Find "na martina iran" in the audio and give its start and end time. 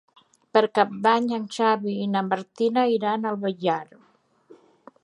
2.15-3.31